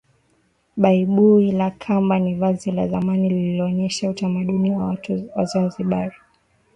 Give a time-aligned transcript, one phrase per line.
[0.77, 6.11] Baibui la kamba ni vazi la zamani linaloonesha utamaduni wa watu wa zanzibar